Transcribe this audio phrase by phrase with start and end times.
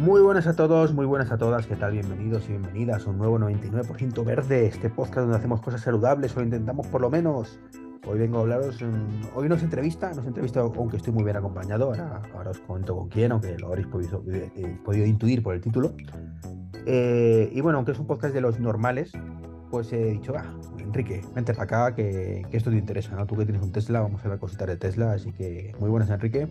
[0.00, 1.92] Muy buenas a todos, muy buenas a todas, ¿qué tal?
[1.92, 6.42] Bienvenidos y bienvenidas a un nuevo 99% verde, este podcast donde hacemos cosas saludables o
[6.42, 7.60] intentamos por lo menos.
[8.06, 8.78] Hoy vengo a hablaros,
[9.34, 11.92] hoy nos entrevista, nos entrevista, aunque estoy muy bien acompañado,
[12.32, 15.92] ahora, os comento con quién, aunque lo habréis podido, eh, podido intuir por el título.
[16.86, 19.12] Eh, y bueno, aunque es un podcast de los normales,
[19.70, 20.46] pues he dicho, ah,
[20.78, 23.26] Enrique, vente para acá, que, que, esto te interesa, ¿no?
[23.26, 26.08] Tú que tienes un Tesla, vamos a ver cositas de Tesla, así que muy buenas,
[26.08, 26.48] Enrique.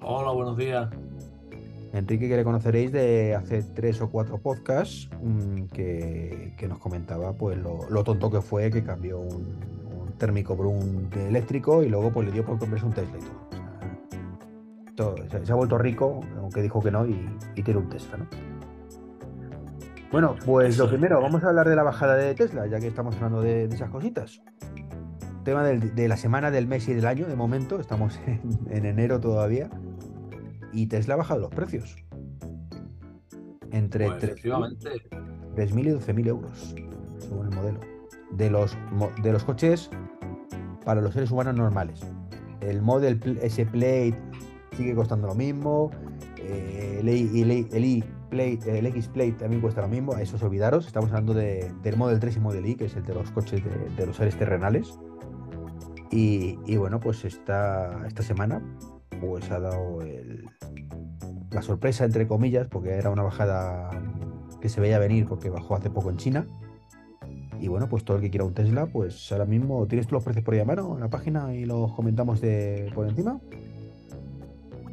[0.00, 0.88] Hola, buenos días.
[1.98, 7.32] Enrique, que le conoceréis de hace tres o cuatro podcasts, mm, que, que, nos comentaba
[7.34, 9.78] pues lo, tonto que fue que cambió un,
[10.18, 13.18] térmico por un eléctrico y luego pues le dio por comprarse un Tesla
[14.90, 15.14] y todo.
[15.44, 17.24] se, ha vuelto rico, aunque dijo que no, y,
[17.54, 18.26] y tiene un Tesla, ¿no?
[20.10, 23.14] Bueno, pues lo primero, vamos a hablar de la bajada de Tesla, ya que estamos
[23.16, 24.40] hablando de, esas cositas.
[25.44, 28.18] Tema de la semana, del mes y del año, de momento, estamos
[28.70, 29.70] en enero todavía
[30.72, 31.96] y Tesla ha bajado los precios.
[33.70, 34.88] Entre pues 3.000
[35.56, 36.74] y 12.000 euros,
[37.18, 37.80] según el modelo.
[38.32, 38.76] De los,
[39.22, 39.90] de los coches
[40.84, 42.00] para los seres humanos normales.
[42.60, 44.14] El Model S Plate
[44.76, 45.90] sigue costando lo mismo.
[46.36, 50.14] Eh, el, el, Plate, el X Plate también cuesta lo mismo.
[50.14, 50.86] A eso olvidaros.
[50.86, 53.62] Estamos hablando de, del Model 3 y Model I, que es el de los coches
[53.96, 54.98] de, los seres terrenales.
[56.10, 58.62] Y, y, bueno, pues esta, esta semana
[59.20, 60.00] pues ha dado
[61.50, 63.90] la sorpresa, entre comillas, porque era una bajada
[64.60, 66.46] que se veía venir porque bajó hace poco en China.
[67.60, 70.22] Y bueno, pues todo el que quiera un Tesla, pues ahora mismo tienes tú los
[70.22, 73.40] precios por llamar en la página y los comentamos de por encima.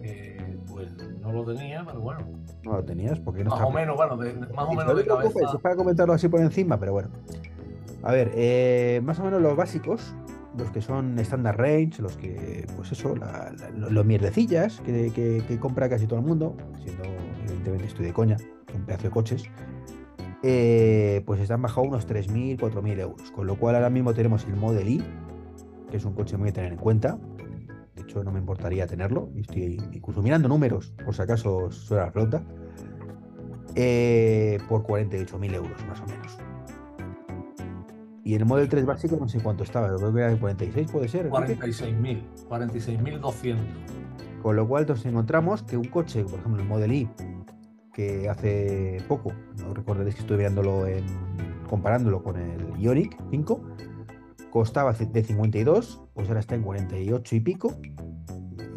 [0.02, 0.90] Eh, pues
[1.22, 2.22] no lo tenía, pero bueno.
[2.64, 5.40] No lo tenías, porque no Más o menos, bueno, más o menos de cabeza.
[5.54, 7.10] Es para comentarlo así por encima, pero bueno.
[8.02, 10.16] A ver, eh, más o menos los básicos
[10.58, 13.16] los que son standard range, los que, pues eso,
[13.76, 17.04] los mierdecillas que, compra casi todo el mundo, siendo
[17.44, 18.38] evidentemente estoy de coña,
[18.74, 19.44] un pedazo de coches,
[20.44, 23.32] eh, pues están bajado unos 3.000, 4.000 euros.
[23.32, 25.04] Con lo cual ahora mismo tenemos el Model I,
[25.90, 27.18] que es un coche muy a tener en cuenta.
[27.96, 29.30] De hecho, no me importaría tenerlo.
[29.36, 32.44] Estoy incluso mirando números, por si acaso suena la flota.
[33.76, 36.38] Eh, por 48.000 euros más o menos.
[38.26, 41.08] Y el Model 3 básico no sé cuánto estaba, creo que era de 46, puede
[41.08, 41.30] ser.
[41.30, 43.58] 46.000, 46.200.
[44.42, 47.10] Con lo cual nos encontramos que un coche, por ejemplo el Model I,
[47.94, 51.06] que hace poco, no recordaréis que estoy viéndolo en,
[51.70, 53.62] comparándolo con el Ionic 5,
[54.50, 57.76] costaba de 52, pues ahora está en 48 y pico,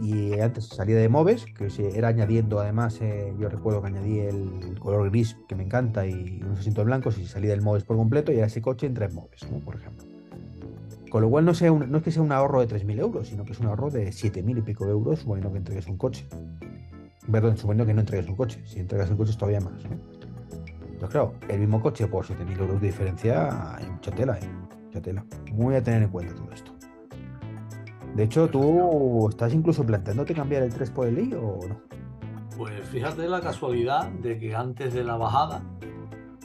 [0.00, 4.78] y antes salía de Moves, que era añadiendo además, eh, yo recuerdo que añadí el,
[4.78, 8.32] color gris que me encanta y unos asientos blancos y salía del Moves por completo
[8.32, 9.58] y ahora ese coche en Moves, ¿no?
[9.58, 10.06] por ejemplo.
[11.10, 13.60] Con lo cual no, es que sea un ahorro de 3.000 euros, sino que es
[13.60, 16.26] un ahorro de 7.000 y pico euros suponiendo que entregues un coche.
[17.30, 18.60] Perdón, suponiendo que no entregues un coche.
[18.66, 19.84] Si entregas un coche es todavía más.
[19.84, 19.96] ¿no?
[20.82, 24.38] Entonces, claro, el mismo coche por 7.000 euros de diferencia, hay mucha tela.
[24.84, 25.24] Mucha tela.
[25.52, 26.77] Muy a tener en cuenta todo esto.
[28.18, 31.80] De hecho, ¿tú estás incluso planteándote cambiar el 3 por el I o no?
[32.56, 35.62] Pues fíjate la casualidad de que antes de la bajada,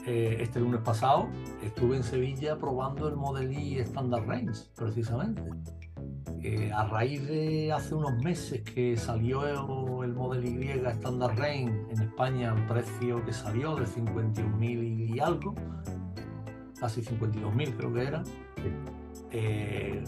[0.05, 1.29] eh, este lunes pasado,
[1.63, 5.41] estuve en Sevilla probando el Model I Standard Range, precisamente.
[6.43, 12.01] Eh, a raíz de hace unos meses que salió el, Model Y Standard Range en
[12.03, 15.55] España a un precio que salió de 51.000 y algo,
[16.79, 18.23] casi 52.000 creo que era.
[19.33, 20.03] Eh,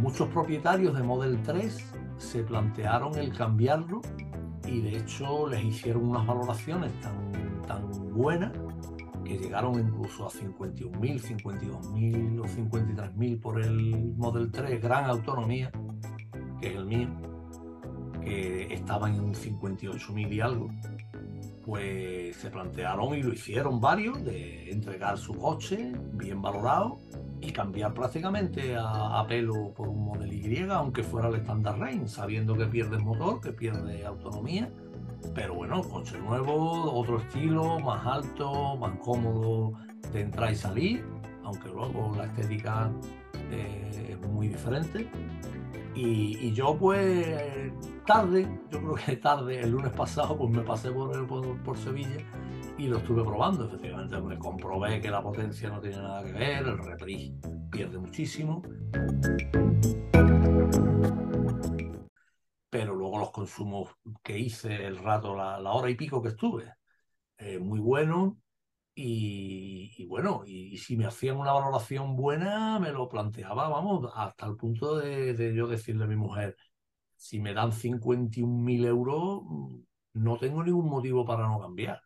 [0.00, 4.02] muchos propietarios de Model 3 se plantearon el cambiarlo
[4.66, 8.52] y de hecho les hicieron unas valoraciones tan, tan buenas
[9.24, 15.70] que llegaron incluso a 51.000, 52.000 o 53.000 por el Model 3 gran autonomía,
[16.60, 17.08] que es el mío,
[18.20, 20.68] que estaba en un 58.000 y algo.
[21.64, 26.98] Pues se plantearon y lo hicieron varios de entregar su coche bien valorado
[27.40, 32.56] y cambiar prácticamente a, pelo por un Model Y, aunque fuera el Standard Range, sabiendo
[32.56, 34.70] que pierde motor, que pierde autonomía.
[35.34, 39.72] Pero bueno, coche nuevo, otro estilo, más alto, más cómodo
[40.12, 41.04] de entrar y salir,
[41.44, 42.90] aunque luego la estética
[43.50, 45.10] eh, muy diferente.
[45.94, 47.72] Y, yo pues
[48.06, 52.24] tarde, yo creo que tarde, el lunes pasado pues me pasé por, por Sevilla
[52.78, 53.66] y lo estuve probando.
[53.66, 57.34] Efectivamente, me comprobé que la potencia no tiene nada que ver, el reprise
[57.70, 58.62] pierde muchísimo.
[62.70, 63.90] Pero luego los consumos
[64.22, 66.72] que hice el rato, la, hora y pico que estuve,
[67.38, 68.38] eh, muy bueno.
[69.02, 74.56] Y, bueno, y, si me hacían una valoración buena, me lo planteaba, vamos, hasta el
[74.56, 76.56] punto de, de yo decirle a mi mujer,
[77.16, 79.42] si me dan 51.000 euros,
[80.12, 82.02] no tengo ningún motivo para no cambiar.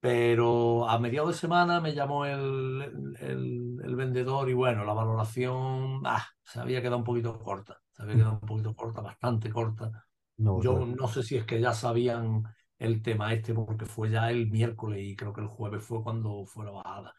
[0.00, 6.00] Pero a mediados de semana me llamó el, el, el vendedor y bueno, la valoración
[6.04, 10.06] ah, se había quedado un poquito corta, se había quedado un poquito corta, bastante corta.
[10.38, 12.44] No, Yo no sé si es que ya sabían
[12.80, 16.44] el tema este porque fue ya el miércoles y creo que el jueves fue cuando
[16.46, 17.14] fue la bajada.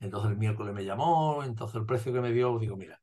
[0.00, 3.00] Entonces el miércoles me llamó, entonces el precio que me dio, digo, mira,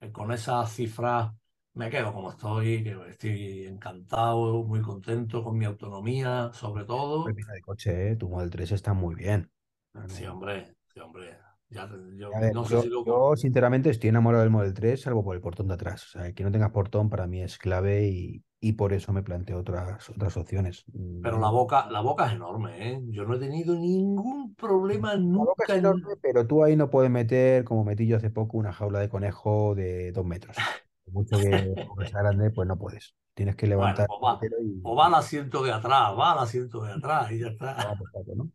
[0.00, 1.32] eh, con esas cifras
[1.74, 7.24] me quedo como estoy, que estoy encantado, muy contento con mi autonomía, sobre todo.
[7.24, 8.16] de coche, ¿eh?
[8.16, 9.50] Tu Model 3 está muy bien.
[9.92, 11.36] No, Sí, hombre, sí, hombre.
[11.68, 13.04] Ya, yo ver, no sé yo, si lo...
[13.04, 16.04] yo sinceramente estoy enamorado del Model 3, salvo por el portón de atrás.
[16.06, 19.22] O sea, que no tengas portón para mí es clave y, y por eso me
[19.22, 20.84] planteo otras, otras opciones.
[20.92, 23.00] Mm, Pero en- la boca, la boca es enorme, ¿eh?
[23.08, 25.78] Yo no he tenido ningún problema La boca es nunca en...
[25.78, 29.08] enorme, pero tú ahí no puedes meter, como metí yo hace poco, una jaula de
[29.08, 30.56] conejo de dos metros.
[31.06, 31.76] Mucho que
[32.10, 33.14] sea grande, pues no puedes.
[33.34, 36.38] Tienes que Bueno, levantar pues va, maletero pues va al asiento de atrás, va al
[36.40, 37.94] asiento de atrás y ya está.
[38.12, 38.50] saco, ¿no?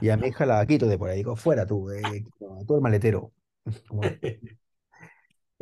[0.00, 1.18] Y a mi hija la quito de por ahí.
[1.18, 2.26] Digo, fuera tú, eh,
[2.66, 3.32] tú el maletero.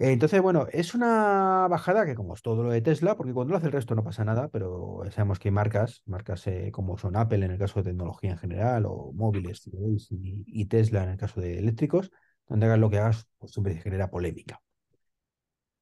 [0.00, 3.56] Entonces, bueno, es una bajada que como es todo lo de Tesla, porque cuando lo
[3.59, 7.17] hace el resto no pasa nada, pero sabemos que hay marcas, marcas eh, como son
[7.17, 11.17] Apple en el caso de tecnología en general, o móviles y, y Tesla en el
[11.17, 12.12] caso de eléctricos,
[12.49, 14.62] donde hagas lo que hagas, pues siempre se genera polémica.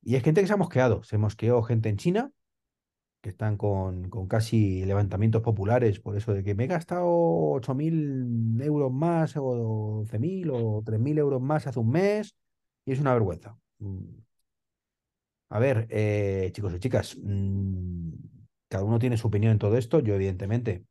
[0.02, 2.32] Y hay gente que se ha mosqueado, se mosqueó gente en China,
[3.20, 8.62] que están con, con casi levantamientos populares por eso de que me he gastado 8.000
[8.62, 12.34] euros más, o 11.000 o 3.000 euros más hace un mes,
[12.86, 13.58] y es una vergüenza.
[13.82, 14.22] Mm,
[15.48, 18.10] A ver, eh, chicos y chicas, mm,
[18.68, 20.00] cada uno tiene su opinión en todo esto.
[20.00, 20.84] Yo, evidentemente,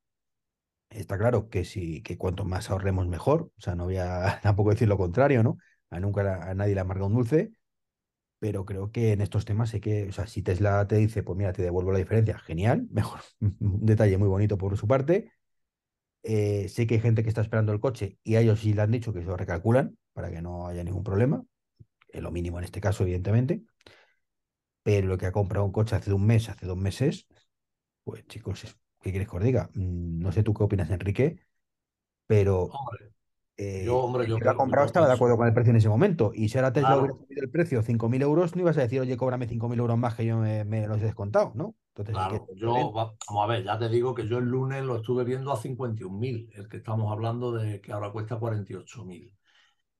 [0.90, 3.52] está claro que si, que cuanto más ahorremos, mejor.
[3.58, 5.58] O sea, no voy a tampoco decir lo contrario, ¿no?
[5.92, 7.52] A nunca a nadie le amarga un dulce,
[8.40, 11.38] pero creo que en estos temas hay que, o sea, si Tesla te dice, pues
[11.38, 13.22] mira, te devuelvo la diferencia, genial, mejor.
[13.42, 15.32] Un detalle muy bonito por su parte.
[16.24, 18.82] Eh, sé que hay gente que está esperando el coche y a ellos sí le
[18.84, 21.44] han dicho que se lo recalculan para que no haya ningún problema.
[22.16, 23.64] Es lo mínimo en este caso, evidentemente.
[24.84, 27.28] Pero lo que ha comprado un coche hace un mes, hace dos meses,
[28.04, 28.64] pues chicos,
[29.02, 29.70] ¿qué quieres que os diga?
[29.76, 31.40] Mm, No sé tú qué opinas, Enrique,
[32.28, 33.14] pero Hombre,
[33.58, 35.72] yo, eh, hombre, yo, que lo ha comprado yo estaba de acuerdo con el precio
[35.72, 36.32] en ese momento.
[36.34, 39.02] Y si ahora Tesla hubiera claro, subido el precio 5.000 euros, no ibas a decir,
[39.02, 41.76] oye, cóbrame 5.000 euros más que yo me, me los he descontado, ¿no?
[41.96, 44.98] Entonces que claro, yo, vamos a ver, ya te digo que yo el lunes lo
[44.98, 49.34] estuve viendo a 51.000, el que estamos hablando de que ahora cuesta 48.000.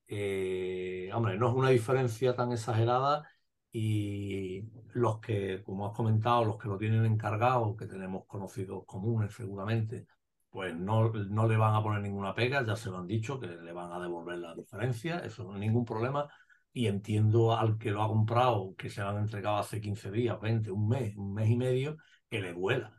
[0.08, 3.28] Eh, hombre, no es una diferencia tan exagerada
[3.72, 4.62] y
[4.94, 10.06] los que, como has comentado, los que lo tienen encargado, que tenemos conocidos comunes seguramente,
[10.50, 13.48] pues no, no le van a poner ninguna pega, ya se lo han dicho, que
[13.48, 16.28] le van a devolver la diferencia, eso no es ningún problema.
[16.72, 20.40] Y entiendo al que lo ha comprado, que se lo han entregado hace 15 días,
[20.40, 21.96] 20, un mes, un mes y medio,
[22.30, 22.96] que le duela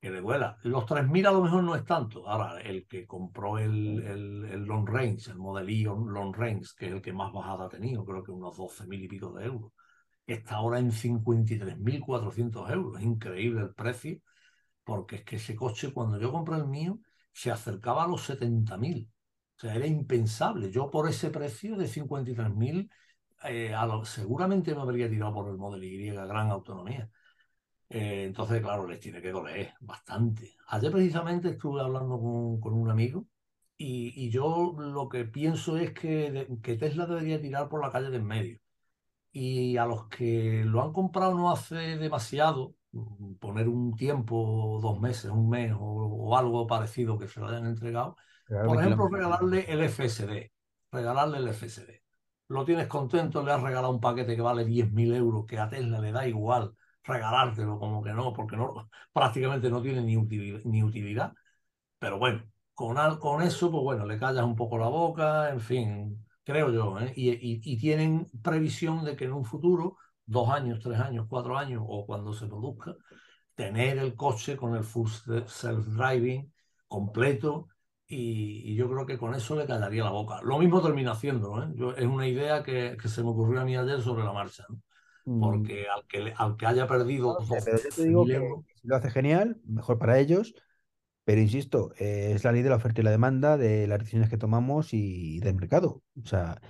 [0.00, 0.58] que le duela.
[0.62, 2.28] Los 3.000 a lo mejor no es tanto.
[2.28, 6.86] Ahora, el que compró el, el, el Long Range, el Model I Long Range, que
[6.86, 9.72] es el que más bajada ha tenido, creo que unos 12.000 y pico de euros,
[10.26, 12.98] está ahora en 53.400 euros.
[12.98, 14.20] Es increíble el precio,
[14.84, 16.98] porque es que ese coche, cuando yo compré el mío,
[17.32, 19.08] se acercaba a los 70.000.
[19.56, 20.70] O sea, era impensable.
[20.70, 22.90] Yo por ese precio de 53.000,
[23.44, 27.10] eh, seguramente me habría tirado por el Model Y, gran autonomía.
[27.88, 30.56] Eh, entonces, claro, les tiene que doler bastante.
[30.68, 33.26] Ayer precisamente estuve hablando con, con un amigo
[33.78, 37.90] y, y yo lo que pienso es que, de- que Tesla debería tirar por la
[37.92, 38.58] calle de en medio.
[39.32, 45.00] Y a los que lo han comprado no hace demasiado, mm, poner un tiempo, dos
[45.00, 48.16] meses, un mes o, o algo parecido que se lo hayan entregado,
[48.48, 50.52] Regalarme por ejemplo, regalarle el FSD.
[50.90, 52.02] Regalarle el FSD.
[52.48, 56.00] Lo tienes contento, le has regalado un paquete que vale 10.000 euros, que a Tesla
[56.00, 56.74] le da igual
[57.06, 61.32] regalártelo, como que no, porque no, prácticamente no tiene ni utilidad, ni utilidad.
[61.98, 62.42] Pero bueno,
[62.74, 66.70] con, al- con eso, pues bueno, le callas un poco la boca, en fin, creo
[66.72, 67.12] yo, ¿eh?
[67.16, 69.96] Y, y- y tienen previsión de que en un futuro,
[70.26, 72.94] dos años, tres años, cuatro años, o cuando se produzca,
[73.54, 76.52] tener el coche con el full self-driving
[76.88, 77.68] completo.
[78.08, 80.40] Y, y yo creo que con eso le callaría la boca.
[80.42, 81.72] Lo mismo termina haciéndolo, ¿eh?
[81.76, 84.64] Yo- es una idea que, que se me ocurrió a mí ayer sobre la marcha,
[84.68, 84.80] ¿no?
[85.38, 88.22] Porque al que, le- al que haya perdido No lo sé, pero yo te digo
[88.22, 90.54] 12.000 que euros, si lo hace genial, mejor para ellos.
[91.24, 94.30] Pero insisto, eh, es la ley de la oferta y la demanda, de las decisiones
[94.30, 96.02] que tomamos y del mercado.
[96.22, 96.60] O sea,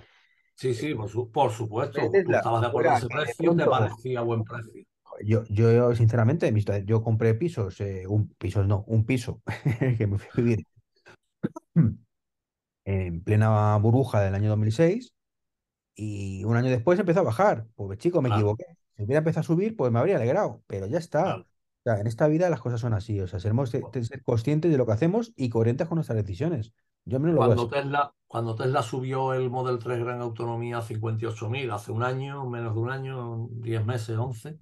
[0.55, 2.01] Sí, sí, por, su- por de supuesto.
[2.01, 4.83] Tú Tesla, estabas de acuerdo en ese precio, te parecía buen precio.
[5.23, 6.53] Yo, yo, sinceramente,
[6.85, 9.41] yo compré pisos, eh, un piso, no, un piso
[9.97, 10.65] que me fui a vivir
[12.85, 15.13] en plena burbuja del año 2006
[15.97, 17.67] y un año después empezó a bajar.
[17.75, 18.65] Pues chico, me Claro, equivoqué.
[18.97, 21.23] Si hubiera empezado a subir, pues me habría alegrado, pero ya está.
[21.23, 21.45] claro.
[21.83, 23.19] sea, en esta vida las cosas son así.
[23.21, 23.83] O sea, seremos ser
[24.23, 26.73] conscientes de lo que hacemos y coherentes con nuestras decisiones.
[27.05, 27.69] Yo lo Cuando.
[27.69, 32.73] Tesla, cuando Tesla subió el Model 3 Gran Autonomía a 58.000 hace un año, menos
[32.75, 34.59] de un año, 10 meses, 11,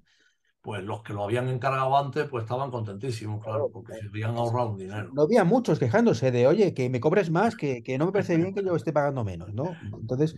[0.62, 4.06] pues los que lo habían encargado antes pues estaban contentísimos, claro, Claro, porque eh, se
[4.08, 5.10] habían ahorrado un dinero.
[5.12, 8.36] No había muchos quejándose de, oye, que me cobres más, que, que no me parece
[8.36, 9.80] bien que yo esté pagando menos, ¿no?
[10.00, 10.36] Entonces,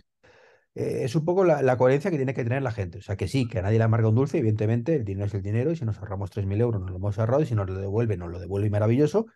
[0.75, 2.99] eh, es un poco la, la coherencia que tiene que tener la gente.
[2.99, 5.33] O sea, que sí, que a nadie le amarga un dulce, evidentemente, el dinero es
[5.33, 7.67] el dinero y si nos ahorramos 3.000 euros, nos lo hemos ahorrado y si nos
[7.69, 9.27] lo devuelve, nos lo devuelve y maravilloso,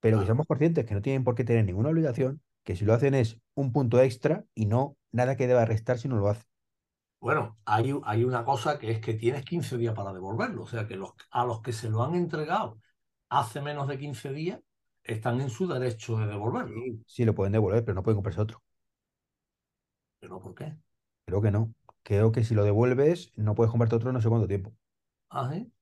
[0.00, 2.94] pero que seamos conscientes que no tienen por qué tener ninguna obligación, que si lo
[2.94, 6.44] hacen es un punto extra y no nada que deba restar si no lo hace.
[7.20, 10.86] Bueno, hay, hay una cosa que es que tienes 15 días para devolverlo, o sea
[10.88, 12.80] que los, a los que se lo han entregado
[13.28, 14.60] hace menos de 15 días
[15.04, 16.74] están en su derecho de devolverlo.
[16.74, 18.62] Sí, sí lo pueden devolver, pero no pueden comprarse otro.
[20.22, 20.76] ¿Pero por qué?
[21.26, 21.74] Creo que no.
[22.04, 24.72] Creo que si lo devuelves, no puedes comprarte otro no sé cuánto tiempo.
[25.30, 25.72] ¿Ah, sí?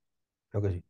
[0.51, 0.85] Creo que sí.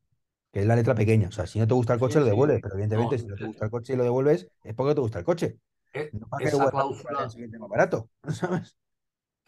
[0.53, 1.29] Que es la letra pequeña.
[1.29, 2.27] O sea, si no te gusta el coche, Sí, lo sí.
[2.27, 2.61] devuelves.
[2.63, 4.91] Pero No, evidentemente, si no te eh, gusta el coche y lo devuelves, es porque
[4.91, 5.59] no te gusta el coche.
[5.93, 8.11] eh, No para que esa al cláusula, siguiente más barato.
[8.33, 8.77] ¿Sabes?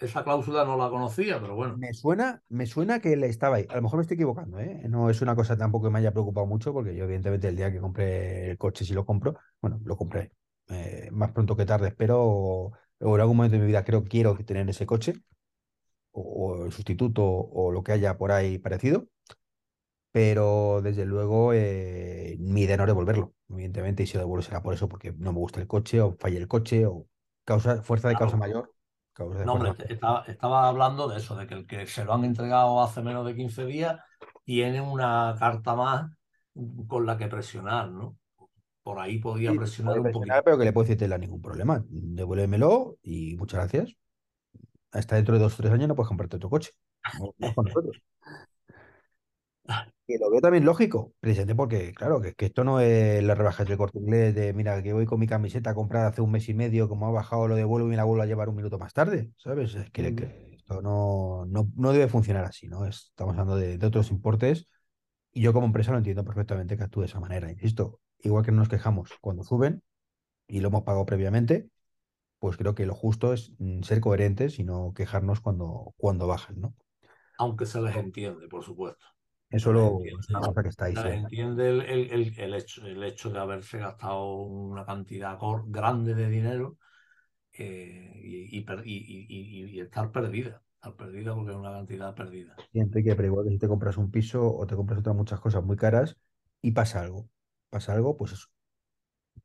[0.00, 1.80] esa cláusula no la conocía, pero bueno.
[1.80, 3.66] Me suena, me suena que le estaba ahí.
[3.70, 4.82] A lo mejor me estoy equivocando, ¿eh?
[4.88, 7.70] No es una cosa tampoco que me haya preocupado mucho, porque yo, evidentemente, el día
[7.72, 10.32] que compré el coche, si lo compro, bueno, lo compré
[10.68, 14.68] eh, más pronto que tarde, espero, en algún momento de mi vida creo quiero tener
[14.70, 15.14] ese coche,
[16.12, 16.22] o,
[16.62, 19.08] o el sustituto, o lo que haya por ahí parecido.
[20.12, 24.62] pero desde luego eh, mi idea no es devolverlo, evidentemente, y si lo devuelvo será
[24.62, 27.08] por eso, porque no me gusta el coche, o falla el coche, o
[27.44, 28.74] causa, fuerza de causa mayor.
[29.12, 29.86] Causa de No, fuerza hombre, mayor.
[29.88, 33.26] estaba, estaba hablando de eso, de que el que se lo han entregado hace menos
[33.26, 33.98] de 15 días
[34.44, 36.10] tiene una carta más
[36.88, 38.16] con la que presionar, ¿no?
[38.84, 40.44] Por ahí podía Sí, presionar un presionar, poquito.
[40.44, 41.84] pero que le puedo decir Tesla ningún problema.
[41.88, 43.96] Devuélvemelo y muchas gracias.
[44.92, 46.72] Hasta dentro de dos o tres años no puedes comprarte otro coche.
[47.12, 48.02] No, no con nosotros.
[50.06, 53.66] Y lo veo también lógico, precisamente porque, claro, que, que esto no es las rebajas
[53.66, 56.54] del Corte Inglés de, mira, que voy con mi camiseta comprada hace un mes y
[56.54, 58.92] medio, como ha bajado, lo devuelvo y me la vuelvo a llevar un minuto más
[58.92, 59.74] tarde, ¿sabes?
[59.74, 60.16] Es que, Mm.
[60.16, 62.84] que esto no, no, no debe funcionar así, ¿no?
[62.84, 64.66] Es- estamos hablando de, de otros importes
[65.32, 68.00] y yo como empresa lo entiendo perfectamente que actúe de esa manera, insisto.
[68.22, 69.82] Igual que no nos quejamos cuando suben
[70.48, 71.68] y lo hemos pagado previamente,
[72.40, 76.60] pues creo que lo justo es mm, ser coherentes y no quejarnos cuando, cuando bajan,
[76.60, 76.74] ¿no?
[77.38, 79.04] Aunque se les entiende, por supuesto.
[79.50, 82.54] Eso lo, es una cosa que está ahí se les entiende el, el- el- el
[82.54, 86.78] hecho, el hecho de haberse gastado una cantidad grande de dinero
[87.54, 90.62] eh, y- y estar perdida.
[90.76, 92.62] Estar perdida porque es una cantidad perdida.
[92.72, 95.40] Sí, Enrique, pero igual que si te compras un piso o te compras otras muchas
[95.40, 96.16] cosas muy caras
[96.62, 97.28] y pasa algo.
[97.72, 98.48] Pasa algo, pues eso.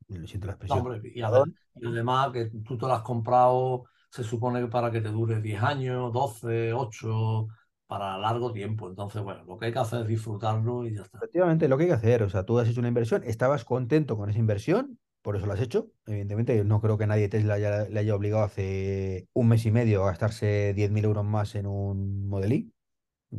[0.08, 0.78] y Lo siento la No, expresión.
[0.78, 5.08] hombre, y, además que tú te lo has comprado, se supone que para que te
[5.08, 7.48] dure 10 años, 12, 8,
[7.86, 8.88] para largo tiempo.
[8.88, 11.18] Entonces, bueno, lo que hay que hacer es disfrutarlo y ya está.
[11.20, 14.16] Efectivamente, lo que hay que hacer, o sea, tú has hecho una inversión, estabas contento
[14.16, 15.90] con esa inversión, por eso lo has hecho.
[16.06, 20.04] Evidentemente, no creo que nadie Tesla haya- le haya obligado hace un mes y medio
[20.04, 22.72] a gastarse 10.000 euros más en un Model.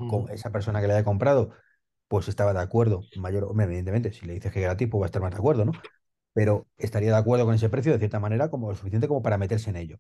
[0.08, 0.34] Con Ujú.
[0.34, 1.52] esa persona que le haya comprado,
[2.10, 3.04] pues estaba de acuerdo.
[3.18, 5.64] Mayor, hombre, evidentemente, si le dices que gratis, pues va a estar más de acuerdo,
[5.64, 5.72] ¿no?
[6.34, 9.38] Pero estaría de acuerdo con ese precio de cierta manera, como lo suficiente como para
[9.38, 10.00] meterse en ello.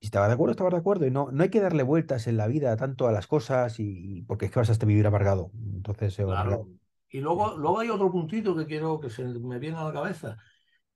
[0.00, 1.06] Si estaba de acuerdo, estaba de acuerdo.
[1.06, 4.22] Y no, no hay que darle vueltas en la vida tanto a las cosas y,
[4.22, 5.50] porque es que vas a estar vivir amargado.
[5.74, 6.24] Entonces, eh.
[6.24, 6.68] Claro.
[7.08, 10.36] Y luego, luego hay otro puntito que quiero que se me viene a la cabeza.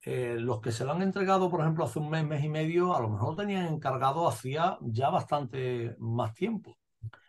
[0.03, 2.95] Eh, los que se lo han entregado, por ejemplo, hace un mes, mes y medio,
[2.95, 6.77] a lo mejor tenían encargado hacía ya bastante más tiempo.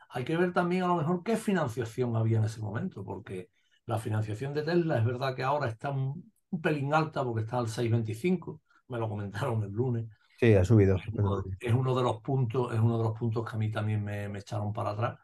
[0.09, 3.49] Hay que ver también a lo mejor qué financiación había en ese momento, porque
[3.85, 7.59] la financiación de Tesla es verdad que ahora está un, un pelín alta porque está
[7.59, 10.07] al 6,25, me lo comentaron el lunes.
[10.39, 10.97] Sí, ha subido.
[11.01, 13.71] Es uno, es uno de los puntos, es uno de los puntos que a mí
[13.71, 15.17] también me, me echaron para atrás,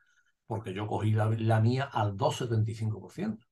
[0.48, 3.46] porque yo cogí la, la mía al 2,75%.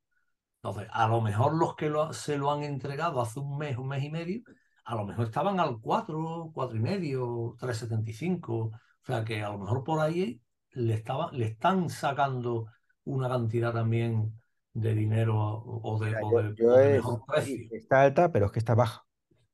[0.61, 3.87] Entonces, a lo mejor los que lo- se lo han entregado hace un mes, un
[3.89, 4.41] mes y medio,
[4.85, 8.55] a lo mejor estaban al 4, 4 y medio, 3,75.
[8.71, 10.41] O sea que a lo mejor por ahí
[10.73, 12.67] le, estaba, le están sacando
[13.05, 14.39] una cantidad también
[14.73, 17.71] de dinero o de, Mira, o yo, de- yo o de es- mejor precio.
[17.71, 19.05] está alta, pero es que está baja.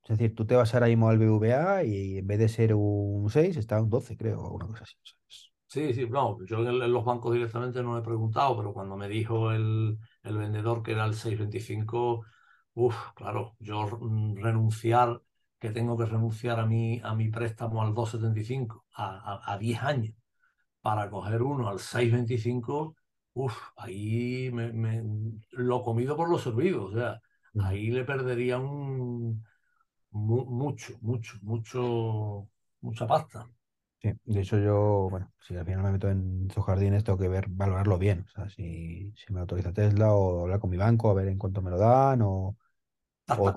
[0.04, 3.30] Es decir, tú te vas ahora mismo al BVA y en vez de ser un
[3.30, 4.96] 6, está un 12, creo, o una cosa así.
[5.66, 8.96] Sí, sí, no, yo en, el- en los bancos directamente no he preguntado, pero cuando
[8.96, 12.24] me dijo el, el vendedor que era el 625,
[12.74, 13.86] uff, claro, yo
[14.36, 15.22] renunciar,
[15.60, 19.80] que tengo que renunciar a mi, a mi préstamo al 275, a, a, a 10
[19.82, 20.14] años,
[20.82, 22.96] para coger uno al 625,
[23.34, 25.02] uff, ahí me, me-
[25.52, 27.20] lo comido por lo servido, o sea,
[27.54, 27.66] Ujú.
[27.66, 29.44] ahí le perdería un,
[30.12, 32.48] mu- mucho, mucho, mucho,
[32.82, 33.48] mucha pasta.
[34.02, 37.28] Sí, de hecho yo, bueno, si al final me meto en esos jardines, tengo que
[37.28, 38.24] ver, valorarlo bien.
[38.26, 41.36] O sea, si, si me autoriza Tesla o hablar con mi banco a ver en
[41.38, 42.56] cuánto me lo dan o...
[43.22, 43.52] Estás, o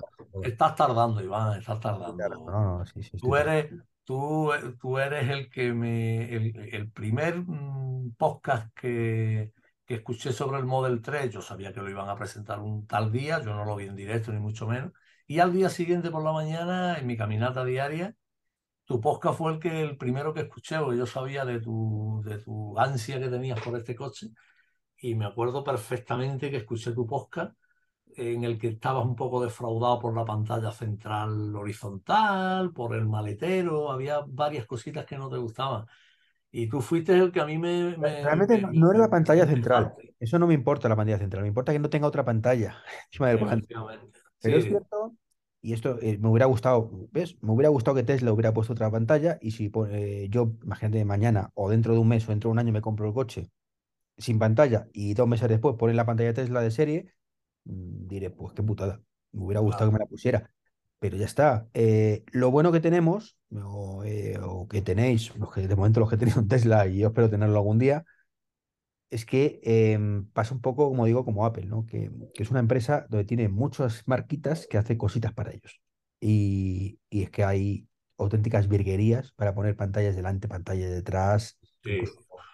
[0.50, 2.30] estás tardando, Iván, estás tardando.
[2.46, 3.72] no, no, sí, sí, Tú eres,
[4.04, 9.52] tú, tú eres el que me, el, el primer mm, podcast que,
[9.86, 13.12] que escuché sobre el Model 3, yo sabía que lo iban a presentar un tal
[13.12, 14.92] día, yo no lo vi en directo ni mucho menos,
[15.26, 18.14] y al día siguiente por la mañana, en mi caminata diaria,
[18.84, 22.38] tu podcast fue el que el primero que escuché, porque yo sabía de tu, de
[22.38, 24.28] tu ansia que tenías por este coche,
[24.98, 27.54] y me acuerdo perfectamente que escuché tu podcast
[28.16, 33.90] en el que estabas un poco defraudado por la pantalla central horizontal, por el maletero,
[33.90, 35.86] había varias cositas que no te gustaban.
[36.52, 39.46] Y tú fuiste el que a mí me, me, Realmente me- no, era la pantalla
[39.46, 39.94] central.
[40.18, 41.42] Eso no me importa la pantalla central.
[41.42, 42.76] Me importa que no tenga otra pantalla
[43.12, 43.68] encima del.
[44.42, 45.16] Pero es Sí, cierto,
[45.62, 47.36] y esto eh, me hubiera gustado, ¿ves?
[47.42, 51.50] Me hubiera gustado que Tesla hubiera puesto otra pantalla y si eh, yo, imagínate, mañana
[51.54, 53.50] o dentro de un mes o dentro de un año me compro el coche
[54.18, 57.14] sin pantalla y dos meses después ponen la pantalla Tesla de serie,
[57.64, 59.00] diré, pues qué putada.
[59.32, 60.50] Me hubiera gustado que me la pusiera.
[60.98, 61.68] Pero ya está.
[61.74, 66.08] Eh, lo bueno que tenemos, o, eh, o que tenéis, los que de momento los
[66.10, 68.04] que tenéis un Tesla y yo espero tenerlo algún día,
[69.10, 71.86] es que em, pasa un poco, como digo, como Apple, ¿no?
[71.86, 75.80] Que, que es una empresa donde tiene muchas marquitas que hace cositas para ellos.
[76.20, 77.86] Y, y es que hay
[78.18, 82.00] auténticas virguerías para poner pantallas delante, pantallas detrás, Sí.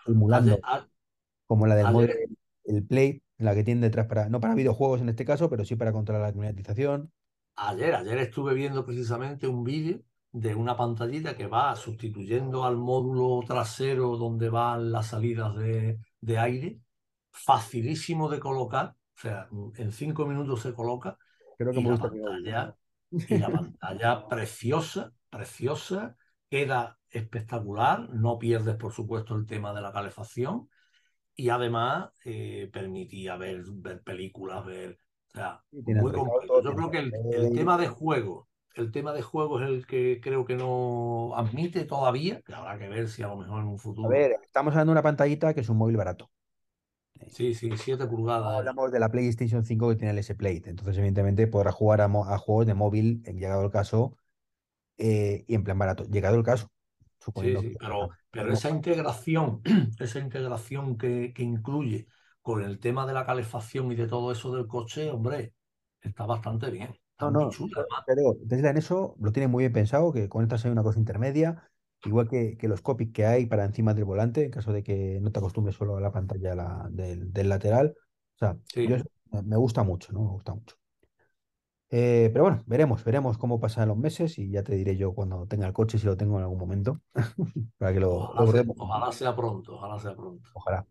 [0.05, 0.89] Simulando, a-
[1.47, 2.29] como la del
[2.65, 5.77] el Play, la que tiene detrás para, no para videojuegos en este caso, pero sí
[5.77, 7.13] para controlar la climatización.
[7.57, 10.01] ayer, ayer estuve viendo precisamente un vídeo
[10.33, 16.39] de una pantallita que va sustituyendo al módulo trasero donde van las salidas de, de
[16.39, 16.81] aire,
[17.31, 21.19] facilísimo de colocar, o sea, en cinco minutos se coloca
[21.59, 22.77] Creo que y hemos la pantalla,
[23.11, 26.17] y la pantalla preciosa, preciosa,
[26.49, 30.69] queda espectacular, no pierdes por supuesto el tema de la calefacción
[31.37, 36.61] y además eh, permitía ver, ver películas, ver, o sea, muy completo.
[36.63, 36.99] Yo creo que
[37.31, 41.85] el, tema de juego, el tema de juego es el que creo que no admite
[41.85, 44.09] todavía, que habrá que ver si a lo mejor en un A futuro.
[44.09, 46.31] ver, estamos hablando de una pantallita que es un móvil barato.
[47.21, 48.07] Eh, Sí, sí, 7
[48.43, 48.57] No pulgadas.
[48.59, 50.71] hablamos de la PlayStation 5 que tiene el S-Plate.
[50.71, 54.17] Entonces, evidentemente, podrá jugar a, a juegos de móvil, en llegado el caso,
[54.99, 56.05] eh, y en plan barato.
[56.07, 56.71] Llegado el caso,
[57.35, 59.63] Sí, que sí, pero, pero esa integración,
[59.99, 62.09] esa integración que, que incluye
[62.43, 65.55] con el tema de la calefacción y de todo eso del coche, hombre,
[66.01, 66.91] está bastante bien.
[67.13, 68.07] Está No, no, chula, yo además.
[68.07, 70.99] te digo, Tesla en eso lo tiene muy bien pensado, que conectas ahí una cosa
[70.99, 71.71] intermedia,
[72.03, 75.19] igual que, que los copies que hay para encima del volante, en caso de que
[75.21, 77.95] no te acostumbres solo a la pantalla la- del, del lateral.
[78.37, 79.05] O sea, Sí.
[79.45, 80.21] me gusta mucho, ¿no?
[80.23, 80.77] Me gusta mucho.
[81.91, 85.47] Eh, pero bueno, veremos, veremos cómo pasan los meses y ya te diré yo cuando
[85.49, 87.01] tenga el coche, si lo tengo en algún momento,
[87.79, 88.89] para que lo, lo Ojalá sea, probemos juntos.
[88.89, 90.51] ojalá sea pronto, ojalá sea pronto.
[90.53, 90.87] Ojalá.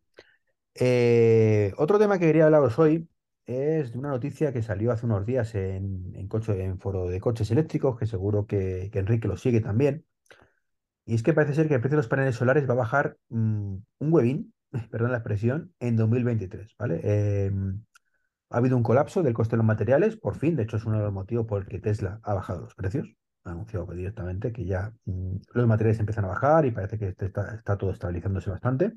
[0.75, 3.09] Eh, otro tema que quería hablaros hoy
[3.45, 7.19] es de una noticia que salió hace unos días en, en, coche, en foro de
[7.19, 10.05] coches eléctricos, que seguro que, que Enrique lo sigue también.
[11.05, 13.17] Y es que parece ser que el precio de los paneles solares va a bajar
[13.29, 14.53] mm, un huevín,
[14.91, 17.01] perdón la expresión, en 2023, ¿vale?
[17.03, 17.51] Eh,
[18.49, 20.97] ha habido un colapso del coste de los materiales, por fin, de hecho es uno
[20.97, 23.07] de los motivos por el que Tesla ha bajado los precios.
[23.43, 27.27] Ha anunciado directamente que ya mm, los materiales empiezan a bajar y parece que este
[27.27, 28.93] está, todo estabilizándose bastante.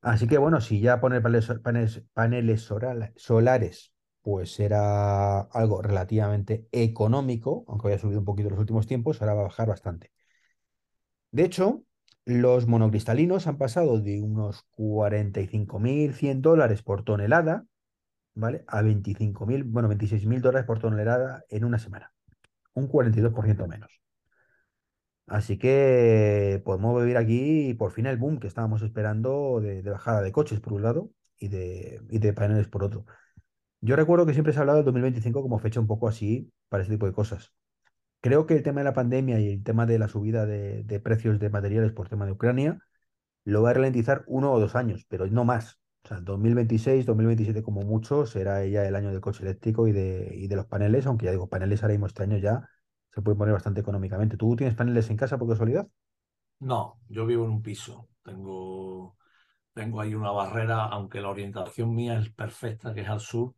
[0.00, 2.68] Así que bueno, si ya poner paneles,
[3.16, 3.92] solares,
[4.22, 9.34] pues era algo relativamente económico, aunque haya subido un poquito en los últimos tiempos, ahora
[9.34, 10.10] va a bajar bastante.
[11.30, 11.84] De hecho,
[12.24, 17.66] los monocristalinos han pasado de unos 45.100 dólares por tonelada,
[18.34, 18.64] ¿vale?
[18.68, 22.12] A 25.000, bueno, 26.000 dólares por tonelada en una semana.
[22.74, 23.90] Un 42% menos.
[25.26, 30.20] Así que podemos vivir aquí por fin el boom que estábamos esperando de, de bajada
[30.20, 33.06] de coches por un lado y de, y de paneles por otro.
[33.80, 36.82] Yo recuerdo que siempre se ha hablado del 2025 como fecha un poco así para
[36.84, 37.52] ese tipo de cosas.
[38.20, 41.00] Creo que el tema de la pandemia y el tema de la subida de, de
[41.00, 42.80] precios de materiales por tema de Ucrania
[43.44, 45.80] lo va a ralentizar uno o dos años, pero no más.
[46.04, 50.32] O sea, 2026, 2027 como mucho será ya el año del coche eléctrico y de,
[50.34, 52.68] y de los paneles, aunque ya digo, paneles ahora mismo este año ya
[53.14, 54.36] se puede poner bastante económicamente.
[54.36, 55.88] ¿Tú tienes paneles en casa por casualidad?
[56.60, 58.08] No, yo vivo en un piso.
[58.22, 59.16] Tengo,
[59.74, 63.54] tengo ahí una barrera, aunque la orientación mía es perfecta, que es al sur,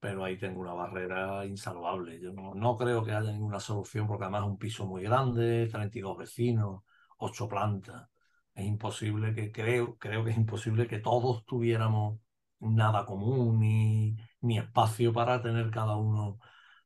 [0.00, 2.20] pero ahí tengo una barrera insalvable.
[2.20, 5.68] Yo no, no creo que haya ninguna solución, porque además es un piso muy grande,
[5.68, 6.82] 32 vecinos,
[7.18, 8.08] 8 plantas.
[8.54, 12.20] Es imposible que, creo, creo que es imposible que todos tuviéramos
[12.60, 16.38] nada común ni, ni espacio para tener cada uno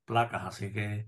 [0.04, 0.44] placas.
[0.46, 1.06] Así que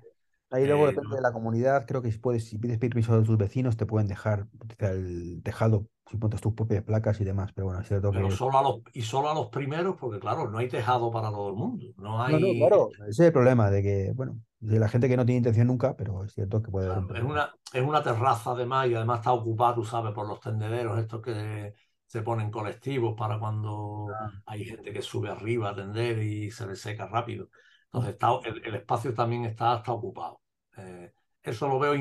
[0.51, 3.25] Ahí luego Eh, depende de la comunidad, creo que si puedes, si pides permiso de
[3.25, 7.67] tus vecinos, te pueden dejar el tejado, si montas tus propias placas y demás, pero
[7.67, 8.39] bueno, es cierto pero que...
[8.39, 11.49] solo a los, y solo a los primeros, porque claro, no hay tejado para todo
[11.51, 11.87] el mundo.
[11.97, 12.57] No No, no, hay.
[12.57, 15.67] claro, ese es el problema de que, bueno, de la gente que no tiene intención
[15.67, 18.89] nunca, pero es cierto que puede haber un Claro, es una, es una terraza además
[18.89, 21.75] y además está ocupada, tú sabes, por los tendederos estos que
[22.07, 26.67] se ponen colectivos para cuando Ah, hay gente que sube arriba a tender y se
[26.67, 27.49] le seca rápido.
[27.93, 30.41] Entonces está, el, el espacio también está, está ocupado.
[30.77, 31.95] Eh, eso lo veo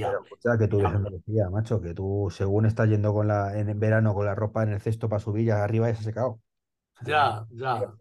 [0.00, 0.20] Pero inviable.
[0.22, 0.86] escucha, que tú.
[0.86, 4.70] Andalucía, macho, que tú según estás yendo con la, en verano con la ropa en
[4.72, 6.28] el cesto para subir, ya arriba ya se ha secado.
[6.30, 6.40] O
[7.04, 7.92] sea, Ya, ya.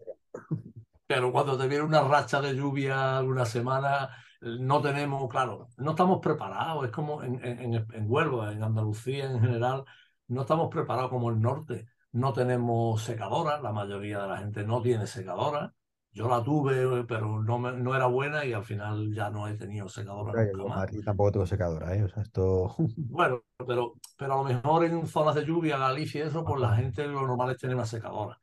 [1.07, 4.10] Pero cuando te viene una racha de lluvia alguna semana,
[4.41, 6.86] no tenemos, claro, no estamos preparados.
[6.86, 9.84] Es como en, en, en- en Huelva, en Andalucía en general,
[10.27, 11.88] no estamos preparados como el norte.
[12.13, 15.73] No tenemos secadora, la mayoría de la gente no tiene secadora.
[16.13, 19.54] Yo la tuve, pero no, me- no era buena y al final ya no he
[19.56, 20.91] tenido secadora nunca yo en más.
[21.06, 22.04] Tampoco tengo secadora, ¿eh?
[22.04, 22.76] O sea, esto...
[22.95, 26.76] Bueno, pero, pero a lo mejor en zonas de lluvia, Galicia y eso, pues la
[26.76, 28.39] gente lo normal es tener una secadora.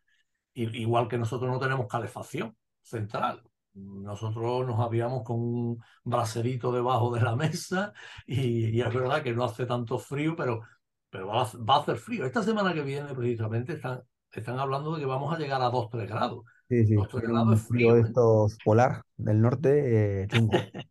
[0.55, 3.43] I- Igual que nosotros no tenemos calefacción central.
[3.75, 7.93] Nosotros nos habíamos con un braserito debajo de la mesa
[8.27, 10.61] y, y es verdad que no hace tanto frío, pero,
[11.11, 12.27] pero va, a, va a hacer frío.
[12.27, 14.03] Esta semana que viene precisamente están,
[14.33, 16.45] están hablando de que vamos a llegar a 2-3 grados.
[16.69, 20.53] Sí, sí, 2-3 tiene grados un es frío de estos polar del norte, eh, chungo.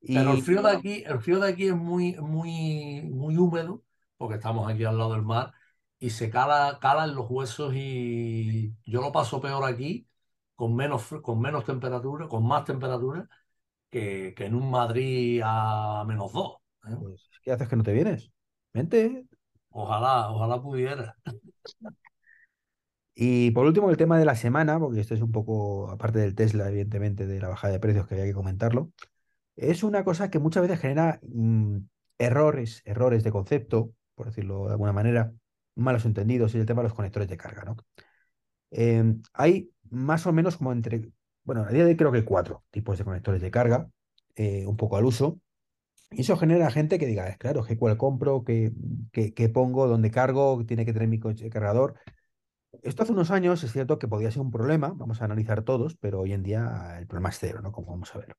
[0.00, 3.82] Pero el frío de aquí, el frío de aquí es muy, muy, muy húmedo,
[4.16, 5.52] porque estamos aquí al lado del mar,
[5.98, 10.06] y se cala, cala en los huesos y yo lo paso peor aquí,
[10.54, 13.28] con menos, con menos temperatura, con más temperatura,
[13.90, 16.58] que, que en un Madrid a menos dos.
[16.88, 16.96] ¿eh?
[17.00, 18.30] pues, ¿qué haces que no te vienes?
[18.72, 19.24] Vente.
[19.70, 21.16] Ojalá, ojalá pudiera.
[23.18, 26.34] Y por último, el tema de la semana, porque esto es un poco, aparte del
[26.34, 28.92] Tesla, evidentemente, de la bajada de precios, que había que comentarlo,
[29.56, 31.78] es una cosa que muchas veces genera mm,
[32.18, 35.32] errores, errores de concepto, por decirlo de alguna manera,
[35.76, 37.76] malos entendidos, y el tema de los conectores de carga, ¿no?
[38.70, 41.10] Eh, hay más o menos como entre,
[41.44, 43.90] bueno, a día de hoy creo que cuatro tipos de conectores de carga,
[44.34, 45.40] eh, un poco al uso,
[46.10, 48.44] y eso genera gente que diga, es claro, ¿qué cuál compro?
[48.44, 48.72] ¿Qué,
[49.12, 49.88] qué, qué pongo?
[49.88, 50.64] ¿Dónde cargo?
[50.66, 51.94] ¿Tiene que tener mi coche cargador?
[52.82, 55.96] Esto hace unos años es cierto que podía ser un problema, vamos a analizar todos,
[55.96, 57.72] pero hoy en día el problema es cero, ¿no?
[57.72, 58.36] Como vamos a ver.